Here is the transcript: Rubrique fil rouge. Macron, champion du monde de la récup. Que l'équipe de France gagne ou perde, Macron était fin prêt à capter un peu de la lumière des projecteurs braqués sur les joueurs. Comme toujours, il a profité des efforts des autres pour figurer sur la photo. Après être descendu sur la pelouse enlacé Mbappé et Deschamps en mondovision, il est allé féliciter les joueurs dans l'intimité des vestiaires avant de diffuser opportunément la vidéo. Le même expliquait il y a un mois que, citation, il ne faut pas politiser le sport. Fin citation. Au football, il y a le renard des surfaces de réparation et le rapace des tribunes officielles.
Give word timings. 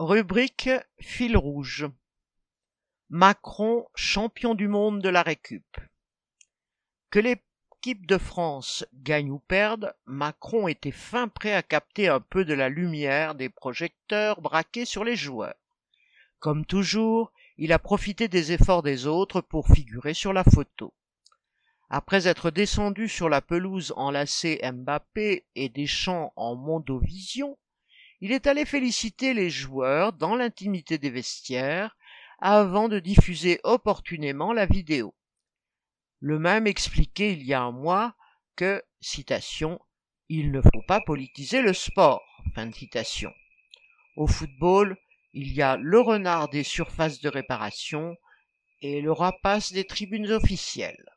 Rubrique 0.00 0.70
fil 0.98 1.36
rouge. 1.36 1.86
Macron, 3.10 3.86
champion 3.94 4.56
du 4.56 4.66
monde 4.66 5.00
de 5.00 5.08
la 5.08 5.22
récup. 5.22 5.64
Que 7.10 7.20
l'équipe 7.20 8.04
de 8.04 8.18
France 8.18 8.84
gagne 8.92 9.30
ou 9.30 9.38
perde, 9.38 9.94
Macron 10.04 10.66
était 10.66 10.90
fin 10.90 11.28
prêt 11.28 11.54
à 11.54 11.62
capter 11.62 12.08
un 12.08 12.18
peu 12.18 12.44
de 12.44 12.54
la 12.54 12.68
lumière 12.68 13.36
des 13.36 13.48
projecteurs 13.48 14.40
braqués 14.40 14.84
sur 14.84 15.04
les 15.04 15.14
joueurs. 15.14 15.54
Comme 16.40 16.66
toujours, 16.66 17.32
il 17.56 17.72
a 17.72 17.78
profité 17.78 18.26
des 18.26 18.50
efforts 18.50 18.82
des 18.82 19.06
autres 19.06 19.42
pour 19.42 19.68
figurer 19.68 20.12
sur 20.12 20.32
la 20.32 20.42
photo. 20.42 20.92
Après 21.88 22.26
être 22.26 22.50
descendu 22.50 23.08
sur 23.08 23.28
la 23.28 23.40
pelouse 23.40 23.94
enlacé 23.96 24.60
Mbappé 24.64 25.46
et 25.54 25.68
Deschamps 25.68 26.32
en 26.34 26.56
mondovision, 26.56 27.56
il 28.24 28.32
est 28.32 28.46
allé 28.46 28.64
féliciter 28.64 29.34
les 29.34 29.50
joueurs 29.50 30.14
dans 30.14 30.34
l'intimité 30.34 30.96
des 30.96 31.10
vestiaires 31.10 31.94
avant 32.38 32.88
de 32.88 32.98
diffuser 32.98 33.60
opportunément 33.64 34.54
la 34.54 34.64
vidéo. 34.64 35.14
Le 36.20 36.38
même 36.38 36.66
expliquait 36.66 37.34
il 37.34 37.42
y 37.42 37.52
a 37.52 37.60
un 37.60 37.70
mois 37.70 38.16
que, 38.56 38.82
citation, 38.98 39.78
il 40.30 40.52
ne 40.52 40.62
faut 40.62 40.82
pas 40.88 41.02
politiser 41.02 41.60
le 41.60 41.74
sport. 41.74 42.22
Fin 42.54 42.72
citation. 42.72 43.30
Au 44.16 44.26
football, 44.26 44.96
il 45.34 45.52
y 45.52 45.60
a 45.60 45.76
le 45.76 46.00
renard 46.00 46.48
des 46.48 46.62
surfaces 46.62 47.20
de 47.20 47.28
réparation 47.28 48.16
et 48.80 49.02
le 49.02 49.12
rapace 49.12 49.70
des 49.70 49.84
tribunes 49.84 50.32
officielles. 50.32 51.13